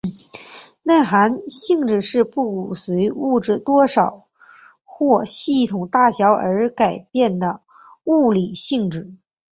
[0.81, 4.25] 内含性质是不随物质多少
[4.83, 7.61] 或系统大小而改变的
[8.05, 9.13] 物理性质。